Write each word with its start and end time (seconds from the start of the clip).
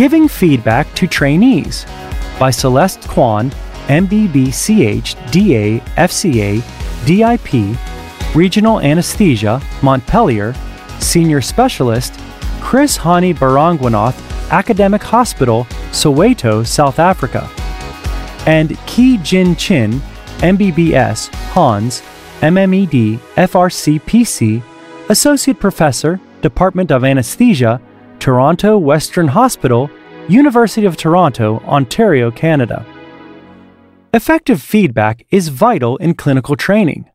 Giving 0.00 0.28
Feedback 0.28 0.90
to 0.94 1.06
Trainees 1.06 1.84
by 2.38 2.50
Celeste 2.50 3.06
Kwan, 3.06 3.50
MBBCH 3.88 5.30
DA 5.30 5.78
DIP, 7.04 8.34
Regional 8.34 8.80
Anesthesia, 8.80 9.60
Montpellier, 9.82 10.54
Senior 11.00 11.42
Specialist, 11.42 12.18
Chris 12.62 12.96
Hani 12.96 13.34
Baragwanath, 13.34 14.18
Academic 14.50 15.02
Hospital, 15.02 15.64
Soweto, 15.90 16.66
South 16.66 16.98
Africa, 16.98 17.50
and 18.46 18.78
Ki 18.86 19.18
Jin 19.18 19.54
Chin, 19.54 20.00
MBBS, 20.38 21.28
Hans, 21.52 22.00
MMED, 22.40 23.18
FRCPC, 23.34 24.62
Associate 25.10 25.60
Professor, 25.60 26.18
Department 26.40 26.90
of 26.90 27.04
Anesthesia, 27.04 27.82
Toronto 28.20 28.76
Western 28.76 29.28
Hospital, 29.28 29.90
University 30.28 30.84
of 30.84 30.94
Toronto, 30.94 31.58
Ontario, 31.60 32.30
Canada. 32.30 32.84
Effective 34.12 34.60
feedback 34.60 35.24
is 35.30 35.48
vital 35.48 35.96
in 35.96 36.12
clinical 36.12 36.54
training. 36.54 37.10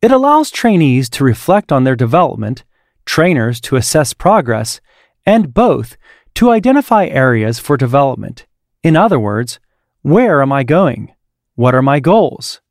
It 0.00 0.10
allows 0.10 0.50
trainees 0.50 1.10
to 1.10 1.24
reflect 1.24 1.70
on 1.70 1.84
their 1.84 1.94
development, 1.94 2.64
trainers 3.04 3.60
to 3.60 3.76
assess 3.76 4.14
progress, 4.14 4.80
and 5.26 5.52
both 5.52 5.98
to 6.36 6.50
identify 6.50 7.04
areas 7.04 7.58
for 7.58 7.76
development. 7.76 8.46
In 8.82 8.96
other 8.96 9.20
words, 9.20 9.60
where 10.00 10.40
am 10.40 10.52
I 10.52 10.62
going? 10.62 11.12
What 11.54 11.74
are 11.74 11.82
my 11.82 12.00
goals? 12.00 12.62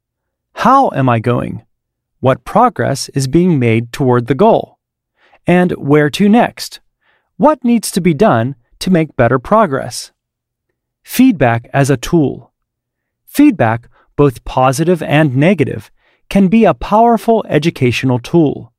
How 0.53 0.89
am 0.89 1.07
I 1.07 1.19
going? 1.19 1.63
What 2.19 2.45
progress 2.45 3.09
is 3.09 3.27
being 3.27 3.59
made 3.59 3.93
toward 3.93 4.25
the 4.25 4.33
goal? 4.33 4.79
And 5.45 5.71
where 5.73 6.09
to 6.09 6.27
next? 6.27 6.79
What 7.37 7.65
needs 7.65 7.91
to 7.91 7.99
be 7.99 8.13
done 8.13 8.55
to 8.79 8.89
make 8.89 9.17
better 9.17 9.39
progress? 9.39 10.13
Feedback 11.03 11.69
as 11.73 11.89
a 11.89 11.97
tool. 11.97 12.53
Feedback, 13.25 13.89
both 14.15 14.45
positive 14.45 15.03
and 15.03 15.35
negative, 15.35 15.91
can 16.29 16.47
be 16.47 16.63
a 16.63 16.73
powerful 16.73 17.45
educational 17.49 18.19
tool. 18.19 18.71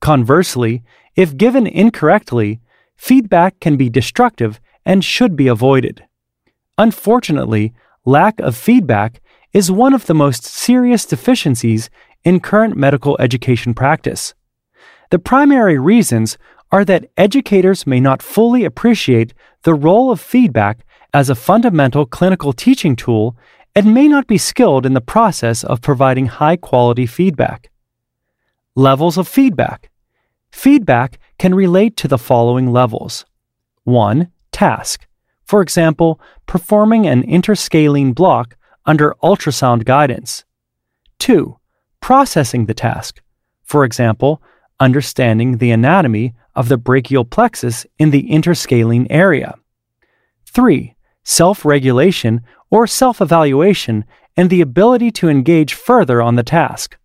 Conversely, 0.00 0.82
if 1.14 1.36
given 1.36 1.66
incorrectly, 1.66 2.60
feedback 2.96 3.60
can 3.60 3.76
be 3.76 3.90
destructive 3.90 4.60
and 4.86 5.04
should 5.04 5.36
be 5.36 5.46
avoided. 5.46 6.02
Unfortunately, 6.78 7.74
lack 8.06 8.40
of 8.40 8.56
feedback 8.56 9.20
is 9.52 9.70
one 9.70 9.92
of 9.92 10.06
the 10.06 10.14
most 10.14 10.44
serious 10.44 11.04
deficiencies 11.04 11.90
in 12.24 12.40
current 12.40 12.78
medical 12.78 13.18
education 13.20 13.74
practice. 13.74 14.32
The 15.10 15.18
primary 15.18 15.78
reasons 15.78 16.38
are 16.72 16.84
that 16.84 17.10
educators 17.16 17.86
may 17.86 18.00
not 18.00 18.22
fully 18.22 18.64
appreciate 18.64 19.34
the 19.62 19.74
role 19.74 20.10
of 20.10 20.20
feedback 20.20 20.84
as 21.12 21.28
a 21.28 21.34
fundamental 21.34 22.06
clinical 22.06 22.52
teaching 22.52 22.94
tool 22.94 23.36
and 23.74 23.94
may 23.94 24.08
not 24.08 24.26
be 24.26 24.38
skilled 24.38 24.86
in 24.86 24.94
the 24.94 25.00
process 25.00 25.64
of 25.64 25.80
providing 25.80 26.26
high 26.26 26.56
quality 26.56 27.06
feedback. 27.06 27.70
Levels 28.74 29.18
of 29.18 29.28
feedback. 29.28 29.90
Feedback 30.50 31.18
can 31.38 31.54
relate 31.54 31.96
to 31.96 32.08
the 32.08 32.18
following 32.18 32.72
levels 32.72 33.24
1. 33.84 34.30
Task. 34.52 35.06
For 35.44 35.62
example, 35.62 36.20
performing 36.46 37.06
an 37.06 37.22
interscalene 37.24 38.14
block 38.14 38.56
under 38.86 39.14
ultrasound 39.22 39.84
guidance. 39.84 40.44
2. 41.18 41.56
Processing 42.00 42.66
the 42.66 42.74
task. 42.74 43.20
For 43.64 43.84
example, 43.84 44.42
understanding 44.78 45.58
the 45.58 45.70
anatomy 45.70 46.34
of 46.54 46.68
the 46.68 46.76
brachial 46.76 47.24
plexus 47.24 47.86
in 47.98 48.10
the 48.10 48.28
interscalene 48.28 49.06
area. 49.10 49.54
3. 50.46 50.94
Self 51.22 51.64
regulation 51.64 52.42
or 52.70 52.86
self 52.86 53.20
evaluation 53.20 54.04
and 54.36 54.50
the 54.50 54.60
ability 54.60 55.10
to 55.10 55.28
engage 55.28 55.74
further 55.74 56.22
on 56.22 56.36
the 56.36 56.42
task. 56.42 56.96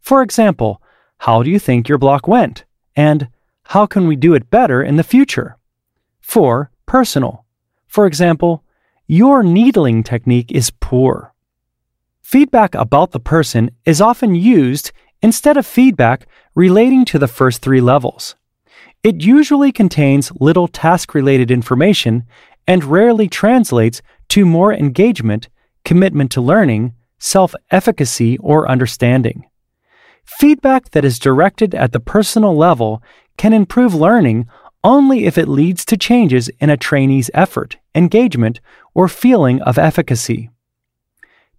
For 0.00 0.22
example, 0.22 0.80
how 1.18 1.42
do 1.42 1.50
you 1.50 1.58
think 1.58 1.88
your 1.88 1.98
block 1.98 2.28
went? 2.28 2.64
And 2.94 3.28
how 3.64 3.86
can 3.86 4.06
we 4.06 4.16
do 4.16 4.34
it 4.34 4.50
better 4.50 4.82
in 4.82 4.96
the 4.96 5.02
future? 5.02 5.56
4. 6.20 6.70
Personal. 6.86 7.44
For 7.86 8.06
example, 8.06 8.62
your 9.06 9.42
needling 9.42 10.02
technique 10.02 10.52
is 10.52 10.70
poor. 10.80 11.32
Feedback 12.20 12.74
about 12.74 13.12
the 13.12 13.20
person 13.20 13.70
is 13.84 14.00
often 14.00 14.34
used 14.34 14.92
instead 15.22 15.56
of 15.56 15.66
feedback 15.66 16.26
relating 16.54 17.04
to 17.06 17.18
the 17.18 17.28
first 17.28 17.62
three 17.62 17.80
levels. 17.80 18.36
It 19.06 19.22
usually 19.22 19.70
contains 19.70 20.32
little 20.40 20.66
task 20.66 21.14
related 21.14 21.48
information 21.48 22.24
and 22.66 22.82
rarely 22.82 23.28
translates 23.28 24.02
to 24.30 24.44
more 24.44 24.74
engagement, 24.74 25.48
commitment 25.84 26.32
to 26.32 26.40
learning, 26.40 26.92
self 27.20 27.54
efficacy, 27.70 28.36
or 28.38 28.68
understanding. 28.68 29.44
Feedback 30.24 30.90
that 30.90 31.04
is 31.04 31.20
directed 31.20 31.72
at 31.72 31.92
the 31.92 32.00
personal 32.00 32.56
level 32.56 33.00
can 33.36 33.52
improve 33.52 33.94
learning 33.94 34.48
only 34.82 35.26
if 35.26 35.38
it 35.38 35.46
leads 35.46 35.84
to 35.84 35.96
changes 35.96 36.50
in 36.58 36.68
a 36.68 36.76
trainee's 36.76 37.30
effort, 37.32 37.76
engagement, 37.94 38.58
or 38.92 39.06
feeling 39.06 39.62
of 39.62 39.78
efficacy. 39.78 40.50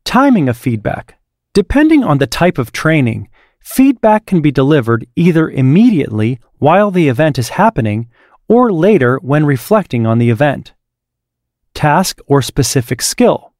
Timing 0.03 0.49
of 0.49 0.57
feedback. 0.57 1.17
Depending 1.53 2.03
on 2.03 2.17
the 2.17 2.27
type 2.27 2.57
of 2.57 2.73
training, 2.73 3.29
feedback 3.59 4.25
can 4.25 4.41
be 4.41 4.51
delivered 4.51 5.07
either 5.15 5.49
immediately 5.49 6.39
while 6.59 6.91
the 6.91 7.07
event 7.09 7.37
is 7.37 7.49
happening 7.49 8.09
or 8.47 8.71
later 8.71 9.17
when 9.17 9.45
reflecting 9.45 10.05
on 10.05 10.17
the 10.17 10.29
event 10.29 10.73
task, 11.77 12.19
or 12.25 12.41
specific 12.41 13.03
skill. 13.03 13.53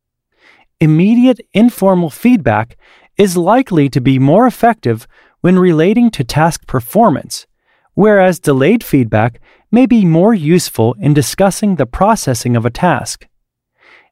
Immediate 0.80 1.40
informal 1.54 2.10
feedback 2.10 2.76
is 3.16 3.38
likely 3.38 3.90
to 3.90 4.02
be 4.02 4.18
more 4.18 4.48
effective 4.48 5.08
when 5.42 5.60
relating 5.60 6.10
to 6.10 6.24
task 6.24 6.66
performance, 6.66 7.46
whereas 7.94 8.40
delayed 8.40 8.84
feedback 8.84 9.40
may 9.72 9.86
be 9.86 10.04
more 10.04 10.34
useful 10.34 10.96
in 11.00 11.14
discussing 11.14 11.76
the 11.76 11.86
processing 11.86 12.56
of 12.56 12.66
a 12.66 12.72
task. 12.72 13.28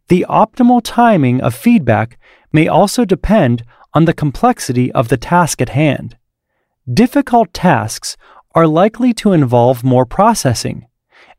The 0.08 0.24
optimal 0.30 0.82
timing 0.84 1.42
of 1.42 1.56
feedback 1.56 2.20
may 2.54 2.68
also 2.68 3.06
depend 3.06 3.64
on 3.96 4.06
the 4.06 4.14
complexity 4.14 4.92
of 4.92 5.08
the 5.08 5.18
task 5.18 5.62
at 5.62 5.70
hand. 5.70 6.18
Difficult 6.94 7.54
tasks 7.54 8.18
are 8.54 8.68
likely 8.68 9.14
to 9.14 9.34
involve 9.34 9.84
more 9.84 10.06
processing, 10.06 10.86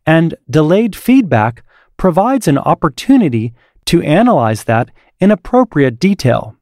and 0.06 0.34
delayed 0.50 0.96
feedback 0.96 1.62
provides 1.96 2.48
an 2.48 2.58
opportunity 2.58 3.54
to 3.84 4.02
analyze 4.02 4.64
that 4.64 4.90
in 5.20 5.30
appropriate 5.30 6.00
detail. 6.00 6.56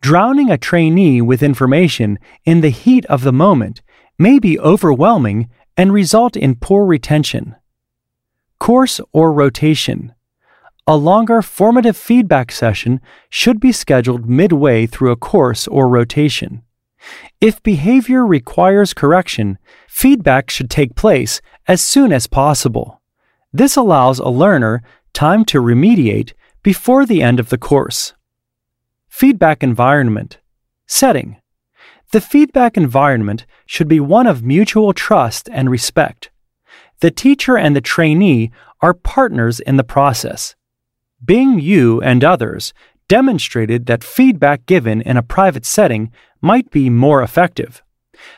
Drowning 0.00 0.50
a 0.50 0.58
trainee 0.58 1.20
with 1.20 1.42
information 1.42 2.18
in 2.44 2.60
the 2.60 2.70
heat 2.70 3.06
of 3.06 3.22
the 3.22 3.32
moment 3.32 3.82
may 4.18 4.38
be 4.38 4.58
overwhelming 4.58 5.48
and 5.76 5.92
result 5.92 6.36
in 6.36 6.56
poor 6.56 6.84
retention. 6.84 7.54
Course 8.58 9.00
or 9.12 9.32
rotation. 9.32 10.12
A 10.84 10.96
longer 10.96 11.42
formative 11.42 11.96
feedback 11.96 12.50
session 12.50 13.00
should 13.30 13.60
be 13.60 13.70
scheduled 13.70 14.28
midway 14.28 14.84
through 14.84 15.12
a 15.12 15.16
course 15.16 15.68
or 15.68 15.86
rotation. 15.88 16.62
If 17.40 17.62
behavior 17.62 18.26
requires 18.26 18.92
correction, 18.92 19.58
feedback 19.88 20.50
should 20.50 20.68
take 20.68 20.96
place 20.96 21.40
as 21.68 21.80
soon 21.80 22.12
as 22.12 22.26
possible. 22.26 23.00
This 23.52 23.76
allows 23.76 24.18
a 24.18 24.28
learner 24.28 24.82
time 25.12 25.44
to 25.46 25.62
remediate 25.62 26.32
before 26.64 27.06
the 27.06 27.22
end 27.22 27.38
of 27.38 27.50
the 27.50 27.58
course. 27.58 28.14
Feedback 29.08 29.62
environment. 29.62 30.40
Setting. 30.88 31.36
The 32.10 32.20
feedback 32.20 32.76
environment 32.76 33.46
should 33.66 33.88
be 33.88 34.00
one 34.00 34.26
of 34.26 34.42
mutual 34.42 34.92
trust 34.92 35.48
and 35.52 35.70
respect. 35.70 36.30
The 36.98 37.12
teacher 37.12 37.56
and 37.56 37.76
the 37.76 37.80
trainee 37.80 38.50
are 38.80 38.94
partners 38.94 39.60
in 39.60 39.76
the 39.76 39.84
process. 39.84 40.56
Bing 41.24 41.58
Yu 41.58 42.00
and 42.00 42.24
others 42.24 42.72
demonstrated 43.08 43.86
that 43.86 44.04
feedback 44.04 44.66
given 44.66 45.00
in 45.02 45.16
a 45.16 45.22
private 45.22 45.66
setting 45.66 46.10
might 46.40 46.70
be 46.70 46.90
more 46.90 47.22
effective. 47.22 47.82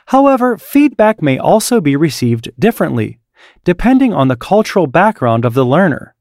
However, 0.06 0.58
feedback 0.58 1.22
may 1.22 1.38
also 1.38 1.80
be 1.80 1.96
received 1.96 2.50
differently 2.58 3.18
depending 3.64 4.12
on 4.12 4.28
the 4.28 4.36
cultural 4.36 4.86
background 4.86 5.44
of 5.44 5.54
the 5.54 5.64
learner. 5.64 6.14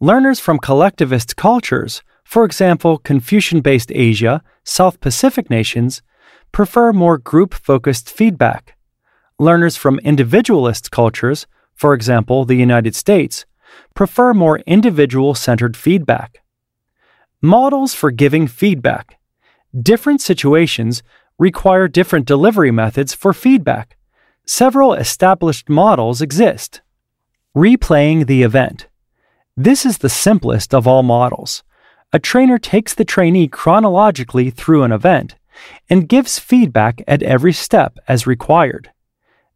Learners 0.00 0.40
from 0.40 0.58
collectivist 0.58 1.36
cultures, 1.36 2.02
for 2.24 2.44
example, 2.44 2.98
Confucian 2.98 3.60
based 3.60 3.92
Asia, 3.94 4.42
South 4.64 5.00
Pacific 5.00 5.48
nations, 5.50 6.02
prefer 6.52 6.92
more 6.92 7.18
group 7.18 7.54
focused 7.54 8.10
feedback. 8.10 8.76
Learners 9.38 9.76
from 9.76 9.98
individualist 10.00 10.90
cultures, 10.90 11.46
for 11.74 11.94
example, 11.94 12.44
the 12.44 12.56
United 12.56 12.94
States, 12.94 13.44
prefer 13.94 14.34
more 14.34 14.60
individual 14.60 15.34
centered 15.34 15.76
feedback. 15.76 16.42
Models 17.40 17.94
for 17.94 18.10
giving 18.10 18.46
feedback. 18.46 19.18
Different 19.78 20.20
situations 20.20 21.02
require 21.38 21.88
different 21.88 22.26
delivery 22.26 22.70
methods 22.70 23.12
for 23.14 23.32
feedback 23.32 23.96
several 24.46 24.92
established 24.92 25.68
models 25.70 26.20
exist. 26.20 26.82
Replaying 27.56 28.26
the 28.26 28.42
event. 28.42 28.88
This 29.56 29.86
is 29.86 29.98
the 29.98 30.08
simplest 30.08 30.74
of 30.74 30.86
all 30.86 31.02
models. 31.02 31.62
A 32.12 32.18
trainer 32.18 32.58
takes 32.58 32.94
the 32.94 33.04
trainee 33.04 33.48
chronologically 33.48 34.50
through 34.50 34.82
an 34.82 34.92
event 34.92 35.36
and 35.88 36.08
gives 36.08 36.38
feedback 36.38 37.02
at 37.06 37.22
every 37.22 37.52
step 37.52 37.98
as 38.06 38.26
required. 38.26 38.90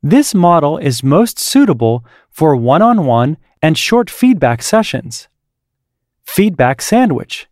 This 0.02 0.34
model 0.34 0.78
is 0.78 1.02
most 1.02 1.38
suitable 1.38 2.04
for 2.30 2.54
one 2.56 2.82
on 2.82 3.04
one 3.04 3.36
and 3.62 3.76
short 3.76 4.10
feedback 4.10 4.62
sessions. 4.62 5.28
Feedback 6.24 6.82
sandwich. 6.82 7.48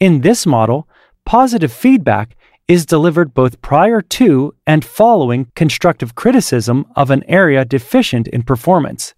In 0.00 0.20
this 0.20 0.46
model, 0.46 0.88
positive 1.24 1.72
feedback 1.72 2.36
is 2.68 2.86
delivered 2.86 3.34
both 3.34 3.60
prior 3.60 4.00
to 4.00 4.54
and 4.66 4.84
following 4.84 5.50
constructive 5.54 6.14
criticism 6.14 6.86
of 6.96 7.10
an 7.10 7.24
area 7.28 7.64
deficient 7.64 8.28
in 8.28 8.42
performance. 8.42 9.14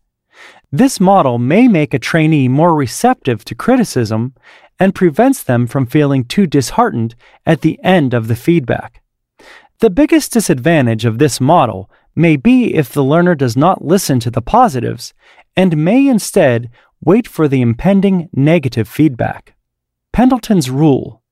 This 0.73 0.99
model 0.99 1.39
may 1.39 1.69
make 1.69 1.95
a 1.95 1.99
trainee 1.99 2.49
more 2.49 2.75
receptive 2.75 3.45
to 3.45 3.55
criticism 3.55 4.35
and 4.81 4.95
prevents 4.95 5.43
them 5.43 5.67
from 5.67 5.87
feeling 5.87 6.25
too 6.25 6.47
disheartened 6.47 7.15
at 7.47 7.61
the 7.61 7.79
end 7.85 8.13
of 8.13 8.27
the 8.27 8.35
feedback. 8.35 9.03
The 9.79 9.91
biggest 9.91 10.33
disadvantage 10.33 11.05
of 11.05 11.19
this 11.19 11.41
model 11.41 11.91
may 12.17 12.37
be 12.37 12.75
if 12.75 12.93
the 12.93 13.05
learner 13.05 13.35
does 13.35 13.57
not 13.57 13.85
listen 13.85 14.19
to 14.21 14.31
the 14.31 14.43
positives 14.43 15.15
and 15.57 15.77
may 15.77 16.07
instead 16.07 16.71
wait 17.01 17.29
for 17.29 17.49
the 17.49 17.61
impending 17.61 18.29
negative 18.33 18.89
feedback. 18.89 19.55
Pendleton's 20.13 20.71
Rule 20.71 21.23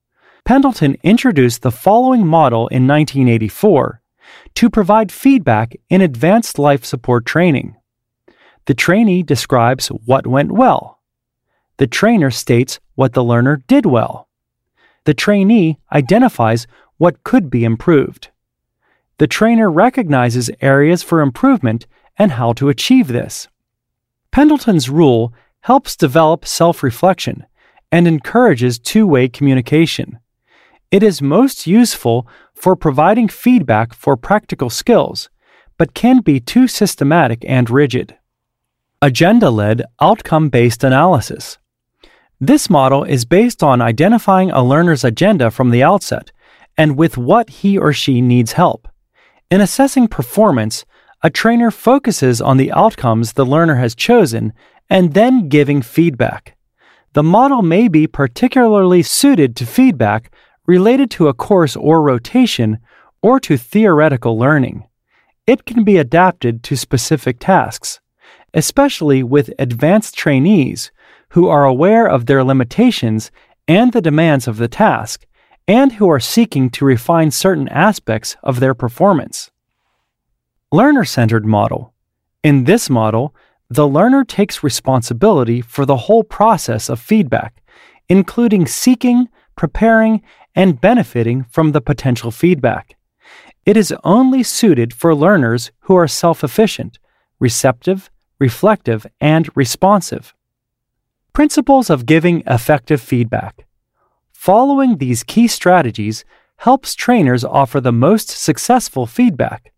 Pendleton 0.45 0.97
introduced 1.05 1.63
the 1.63 1.71
following 1.71 2.27
model 2.27 2.67
in 2.69 2.87
1984 2.87 4.03
to 4.55 4.71
provide 4.71 5.13
feedback 5.13 5.77
in 5.89 6.01
advanced 6.01 6.59
life 6.59 6.85
support 6.85 7.25
training. 7.25 7.77
The 8.67 8.75
trainee 8.75 9.23
describes 9.23 9.89
what 9.89 10.27
went 10.27 10.53
well. 10.53 11.01
The 11.77 11.87
trainer 11.87 12.31
states 12.31 12.81
what 12.95 13.13
the 13.13 13.25
learner 13.25 13.63
did 13.67 13.87
well. 13.87 14.29
The 15.05 15.15
trainee 15.15 15.79
identifies 15.93 16.67
what 16.97 17.25
could 17.25 17.51
be 17.51 17.65
improved. 17.65 18.29
The 19.19 19.27
trainer 19.27 19.71
recognizes 19.71 20.51
areas 20.61 21.03
for 21.03 21.21
improvement 21.21 21.87
and 22.19 22.33
how 22.33 22.53
to 22.55 22.69
achieve 22.69 23.09
this. 23.09 23.49
Pendleton's 24.33 24.89
rule 24.89 25.35
helps 25.61 25.95
develop 25.95 26.47
self 26.47 26.83
reflection 26.83 27.45
and 27.93 28.09
encourages 28.09 28.79
two 28.79 29.07
way 29.07 29.29
communication. 29.29 30.19
It 30.91 31.03
is 31.03 31.21
most 31.23 31.67
useful 31.67 32.27
for 32.55 32.75
providing 32.75 33.29
feedback 33.29 33.93
for 33.93 34.17
practical 34.17 34.71
skills, 34.71 35.29
but 35.77 35.95
can 35.95 36.21
be 36.21 36.41
too 36.41 36.67
systematic 36.67 37.45
and 37.47 37.69
rigid. 37.69 38.17
Agenda 39.03 39.51
led, 39.51 39.83
outcome 40.01 40.49
based 40.49 40.83
analysis. 40.83 41.59
This 42.41 42.71
model 42.71 43.05
is 43.05 43.27
based 43.27 43.63
on 43.63 43.83
identifying 43.83 44.51
a 44.51 44.65
learner's 44.65 45.05
agenda 45.05 45.51
from 45.51 45.71
the 45.71 45.83
outset 45.83 46.33
and 46.79 46.97
with 46.97 47.19
what 47.19 47.51
he 47.51 47.77
or 47.77 47.93
she 47.93 48.21
needs 48.21 48.53
help. 48.53 48.89
In 49.51 49.61
assessing 49.61 50.09
performance, 50.09 50.87
a 51.23 51.31
trainer 51.31 51.71
focuses 51.71 52.41
on 52.41 52.57
the 52.57 52.73
outcomes 52.73 53.33
the 53.33 53.47
learner 53.47 53.77
has 53.77 53.95
chosen 53.95 54.53
and 54.91 55.15
then 55.15 55.49
giving 55.49 55.81
feedback. 55.81 56.57
The 57.13 57.23
model 57.23 57.63
may 57.63 57.87
be 57.89 58.07
particularly 58.07 59.03
suited 59.03 59.55
to 59.57 59.67
feedback 59.67 60.35
related 60.67 61.11
to 61.13 61.29
a 61.29 61.35
course 61.35 61.77
or 61.77 62.03
rotation 62.03 62.79
or 63.23 63.39
to 63.41 63.57
theoretical 63.57 64.37
learning. 64.37 64.85
It 65.47 65.65
can 65.65 65.85
be 65.85 65.97
adapted 65.97 66.65
to 66.65 66.77
specific 66.77 67.39
tasks, 67.39 68.01
especially 68.53 69.23
with 69.23 69.55
advanced 69.59 70.17
trainees 70.17 70.91
who 71.31 71.49
are 71.49 71.65
aware 71.65 72.07
of 72.07 72.27
their 72.27 72.43
limitations 72.43 73.31
and 73.69 73.93
the 73.93 74.03
demands 74.03 74.49
of 74.49 74.57
the 74.57 74.69
task, 74.69 75.25
and 75.69 75.93
who 75.93 76.11
are 76.11 76.21
seeking 76.21 76.69
to 76.71 76.85
refine 76.85 77.31
certain 77.31 77.69
aspects 77.69 78.37
of 78.43 78.59
their 78.59 78.75
performance. 78.75 79.52
Learner 80.75 81.05
centered 81.05 81.45
model. 81.45 81.93
In 82.43 82.65
this 82.65 82.89
model, 82.89 83.35
the 83.69 83.87
learner 83.87 84.25
takes 84.25 84.65
responsibility 84.65 85.61
for 85.61 85.85
the 85.85 86.09
whole 86.09 86.25
process 86.25 86.89
of 86.89 86.99
feedback, 86.99 87.63
including 88.09 88.65
seeking, 88.67 89.29
preparing, 89.55 90.23
and 90.55 90.81
benefiting 90.81 91.45
from 91.45 91.73
the 91.73 91.83
potential 91.83 92.31
feedback. 92.31 92.97
It 93.67 93.77
is 93.77 93.95
only 94.03 94.43
suited 94.43 94.95
for 94.95 95.15
learners 95.15 95.73
who 95.81 95.95
are 95.95 96.09
self 96.09 96.43
efficient, 96.43 96.99
receptive, 97.39 98.11
reflective, 98.39 99.07
and 99.21 99.55
responsive. 99.55 100.35
Principles 101.35 101.91
of 101.91 102.07
giving 102.07 102.43
effective 102.47 103.03
feedback. 103.03 103.67
Following 104.33 104.97
these 104.97 105.23
key 105.23 105.49
strategies 105.49 106.25
helps 106.57 106.95
trainers 106.95 107.45
offer 107.45 107.79
the 107.79 107.93
most 107.93 108.31
successful 108.31 109.07
feedback. 109.07 109.73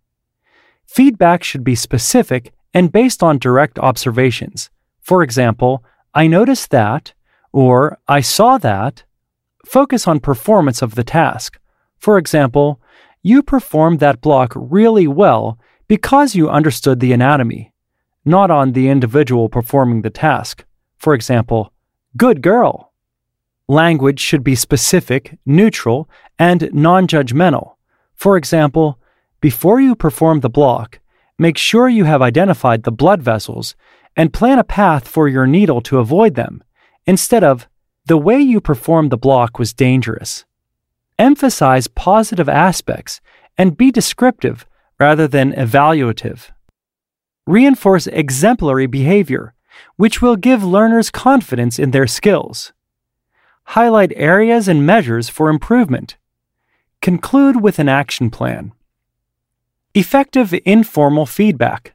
Feedback 0.87 1.43
should 1.43 1.65
be 1.65 1.75
specific 1.75 2.53
and 2.73 2.93
based 2.93 3.23
on 3.23 3.39
direct 3.39 3.79
observations. 3.79 4.71
For 5.01 5.23
example, 5.23 5.85
I 6.15 6.27
noticed 6.27 6.71
that, 6.71 7.13
or 7.53 7.99
I 8.09 8.21
saw 8.21 8.59
that, 8.59 9.05
Focus 9.65 10.07
on 10.07 10.21
performance 10.21 10.83
of 10.83 10.95
the 10.95 11.05
task. 11.05 11.59
For 11.99 12.19
example, 12.19 12.81
you 13.23 13.43
performed 13.43 14.01
that 14.01 14.21
block 14.21 14.53
really 14.55 15.07
well 15.07 15.59
because 15.89 16.35
you 16.35 16.51
understood 16.51 17.01
the 17.01 17.13
anatomy, 17.13 17.73
not 18.25 18.51
on 18.51 18.73
the 18.73 18.89
individual 18.89 19.49
performing 19.49 20.03
the 20.03 20.11
task. 20.11 20.65
For 20.99 21.15
example, 21.15 21.73
good 22.17 22.43
girl. 22.43 22.93
Language 23.67 24.21
should 24.21 24.45
be 24.45 24.55
specific, 24.55 25.39
neutral, 25.47 26.11
and 26.39 26.69
non 26.75 27.07
judgmental. 27.07 27.77
For 28.15 28.37
example, 28.37 28.99
before 29.45 29.79
you 29.79 29.95
perform 29.95 30.41
the 30.41 30.49
block, 30.49 31.01
make 31.37 31.59
sure 31.59 31.87
you 31.87 32.05
have 32.05 32.23
identified 32.23 32.83
the 32.83 32.91
blood 32.91 33.21
vessels 33.21 33.75
and 34.17 34.33
plan 34.33 34.59
a 34.59 34.65
path 34.65 35.07
for 35.07 35.29
your 35.29 35.47
needle 35.47 35.83
to 35.83 35.99
avoid 35.99 36.35
them, 36.35 36.65
instead 37.05 37.45
of 37.45 37.69
the 38.07 38.17
way 38.17 38.39
you 38.39 38.59
performed 38.59 39.13
the 39.13 39.19
block 39.19 39.59
was 39.59 39.75
dangerous. 39.75 40.47
Emphasize 41.19 41.89
positive 41.89 42.49
aspects 42.49 43.21
and 43.59 43.77
be 43.77 43.91
descriptive 43.91 44.65
rather 44.99 45.29
than 45.29 45.53
evaluative. 45.53 46.49
Reinforce 47.47 48.07
exemplary 48.07 48.87
behavior, 48.87 49.53
which 49.97 50.23
will 50.23 50.37
give 50.37 50.65
learners 50.65 51.11
confidence 51.11 51.79
in 51.79 51.91
their 51.91 52.07
skills. 52.07 52.73
Highlight 53.65 54.15
areas 54.17 54.69
and 54.69 54.87
measures 54.87 55.29
for 55.29 55.51
improvement. 55.51 56.17
Conclude 57.03 57.61
with 57.61 57.79
an 57.79 57.91
action 57.91 58.31
plan. 58.31 58.73
Effective 59.97 60.53
informal 60.65 61.25
feedback. 61.25 61.95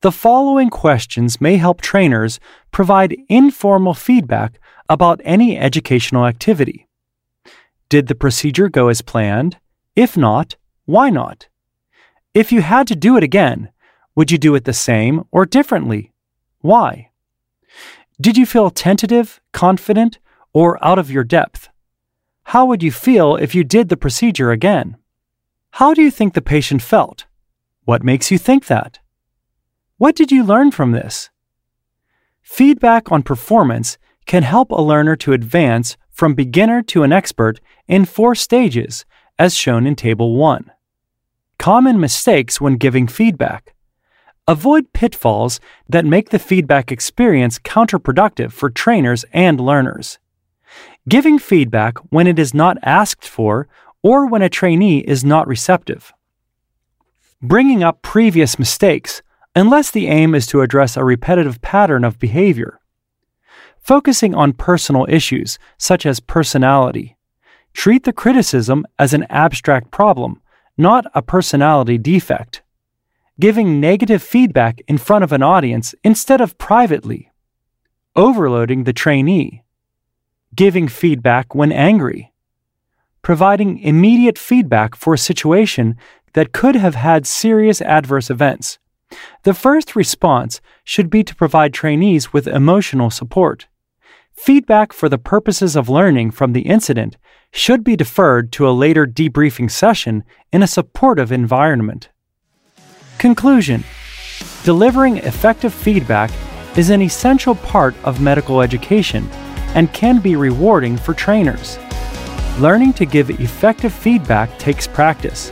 The 0.00 0.10
following 0.10 0.68
questions 0.68 1.40
may 1.40 1.58
help 1.58 1.80
trainers 1.80 2.40
provide 2.72 3.16
informal 3.28 3.94
feedback 3.94 4.58
about 4.88 5.20
any 5.22 5.56
educational 5.56 6.26
activity. 6.26 6.88
Did 7.88 8.08
the 8.08 8.16
procedure 8.16 8.68
go 8.68 8.88
as 8.88 9.00
planned? 9.00 9.58
If 9.94 10.16
not, 10.16 10.56
why 10.86 11.08
not? 11.08 11.46
If 12.34 12.50
you 12.50 12.62
had 12.62 12.88
to 12.88 12.96
do 12.96 13.16
it 13.16 13.22
again, 13.22 13.70
would 14.16 14.32
you 14.32 14.38
do 14.38 14.56
it 14.56 14.64
the 14.64 14.72
same 14.72 15.22
or 15.30 15.46
differently? 15.46 16.12
Why? 16.62 17.10
Did 18.20 18.36
you 18.36 18.44
feel 18.44 18.70
tentative, 18.70 19.40
confident, 19.52 20.18
or 20.52 20.84
out 20.84 20.98
of 20.98 21.12
your 21.12 21.22
depth? 21.22 21.68
How 22.46 22.66
would 22.66 22.82
you 22.82 22.90
feel 22.90 23.36
if 23.36 23.54
you 23.54 23.62
did 23.62 23.88
the 23.88 23.96
procedure 23.96 24.50
again? 24.50 24.96
How 25.72 25.94
do 25.94 26.02
you 26.02 26.10
think 26.10 26.34
the 26.34 26.42
patient 26.42 26.82
felt? 26.82 27.26
What 27.84 28.02
makes 28.02 28.30
you 28.30 28.38
think 28.38 28.66
that? 28.66 28.98
What 29.96 30.16
did 30.16 30.32
you 30.32 30.44
learn 30.44 30.70
from 30.70 30.92
this? 30.92 31.30
Feedback 32.42 33.12
on 33.12 33.22
performance 33.22 33.96
can 34.26 34.42
help 34.42 34.70
a 34.70 34.82
learner 34.82 35.16
to 35.16 35.32
advance 35.32 35.96
from 36.10 36.34
beginner 36.34 36.82
to 36.82 37.02
an 37.02 37.12
expert 37.12 37.60
in 37.86 38.04
four 38.04 38.34
stages, 38.34 39.04
as 39.38 39.56
shown 39.56 39.86
in 39.86 39.96
Table 39.96 40.36
1. 40.36 40.70
Common 41.58 42.00
mistakes 42.00 42.60
when 42.60 42.76
giving 42.76 43.06
feedback. 43.06 43.74
Avoid 44.46 44.92
pitfalls 44.92 45.60
that 45.88 46.04
make 46.04 46.30
the 46.30 46.38
feedback 46.38 46.90
experience 46.90 47.58
counterproductive 47.58 48.52
for 48.52 48.68
trainers 48.68 49.24
and 49.32 49.60
learners. 49.60 50.18
Giving 51.08 51.38
feedback 51.38 51.98
when 52.10 52.26
it 52.26 52.38
is 52.38 52.52
not 52.52 52.76
asked 52.82 53.26
for 53.26 53.68
or 54.02 54.26
when 54.26 54.42
a 54.42 54.48
trainee 54.48 54.98
is 54.98 55.24
not 55.24 55.46
receptive. 55.46 56.12
Bringing 57.42 57.82
up 57.82 58.02
previous 58.02 58.58
mistakes, 58.58 59.22
unless 59.56 59.90
the 59.90 60.06
aim 60.08 60.34
is 60.34 60.46
to 60.48 60.60
address 60.60 60.96
a 60.96 61.04
repetitive 61.04 61.60
pattern 61.62 62.04
of 62.04 62.18
behavior 62.18 62.80
focusing 63.80 64.34
on 64.34 64.52
personal 64.52 65.06
issues 65.08 65.58
such 65.78 66.06
as 66.06 66.20
personality. 66.20 67.16
Treat 67.72 68.04
the 68.04 68.12
criticism 68.12 68.86
as 68.98 69.14
an 69.14 69.26
abstract 69.30 69.90
problem, 69.90 70.40
not 70.76 71.06
a 71.14 71.22
personality 71.22 71.98
defect. 71.98 72.62
Giving 73.38 73.80
negative 73.80 74.22
feedback 74.22 74.80
in 74.86 74.98
front 74.98 75.24
of 75.24 75.32
an 75.32 75.42
audience 75.42 75.94
instead 76.04 76.40
of 76.40 76.58
privately. 76.58 77.26
overloading 78.16 78.84
the 78.84 78.92
trainee, 78.92 79.62
giving 80.54 80.88
feedback 80.88 81.54
when 81.54 81.70
angry, 81.70 82.29
providing 83.22 83.78
immediate 83.78 84.38
feedback 84.38 84.94
for 84.94 85.14
a 85.14 85.18
situation 85.18 85.96
that 86.32 86.52
could 86.52 86.76
have 86.76 86.94
had 86.94 87.26
serious 87.26 87.82
adverse 87.82 88.30
events. 88.30 88.78
The 89.42 89.54
first 89.54 89.96
response 89.96 90.60
should 90.84 91.10
be 91.10 91.24
to 91.24 91.34
provide 91.34 91.74
trainees 91.74 92.32
with 92.32 92.46
emotional 92.46 93.10
support. 93.10 93.66
Feedback 94.32 94.92
for 94.92 95.08
the 95.08 95.18
purposes 95.18 95.76
of 95.76 95.88
learning 95.88 96.30
from 96.30 96.52
the 96.52 96.62
incident 96.62 97.16
should 97.52 97.82
be 97.82 97.96
deferred 97.96 98.52
to 98.52 98.68
a 98.68 98.70
later 98.70 99.06
debriefing 99.06 99.70
session 99.70 100.24
in 100.52 100.62
a 100.62 100.68
supportive 100.68 101.32
environment. 101.32 102.08
Conclusion 103.18 103.84
Delivering 104.64 105.18
effective 105.18 105.74
feedback 105.74 106.30
is 106.76 106.90
an 106.90 107.02
essential 107.02 107.56
part 107.56 107.94
of 108.04 108.20
medical 108.20 108.60
education 108.62 109.28
and 109.74 109.92
can 109.92 110.20
be 110.20 110.36
rewarding 110.36 110.96
for 110.96 111.12
trainers. 111.12 111.78
Learning 112.60 112.92
to 112.92 113.06
give 113.06 113.30
effective 113.40 113.90
feedback 113.90 114.58
takes 114.58 114.86
practice. 114.86 115.50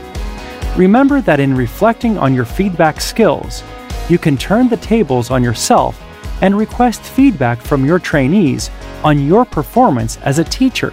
Remember 0.77 1.21
that 1.21 1.39
in 1.39 1.55
reflecting 1.55 2.19
on 2.19 2.35
your 2.35 2.45
feedback 2.45 3.01
skills, 3.01 3.63
you 4.09 4.19
can 4.19 4.37
turn 4.37 4.69
the 4.69 4.77
tables 4.77 5.31
on 5.31 5.43
yourself 5.43 5.99
and 6.43 6.55
request 6.55 7.01
feedback 7.01 7.59
from 7.59 7.83
your 7.83 7.97
trainees 7.97 8.69
on 9.03 9.25
your 9.25 9.43
performance 9.43 10.17
as 10.17 10.37
a 10.37 10.43
teacher. 10.43 10.91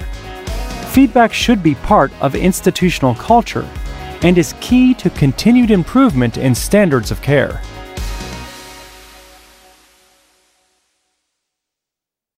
Feedback 0.88 1.34
should 1.34 1.62
be 1.62 1.74
part 1.74 2.10
of 2.22 2.34
institutional 2.34 3.14
culture 3.16 3.68
and 4.22 4.38
is 4.38 4.54
key 4.62 4.94
to 4.94 5.10
continued 5.10 5.70
improvement 5.70 6.38
in 6.38 6.54
standards 6.54 7.10
of 7.10 7.20
care. 7.20 7.60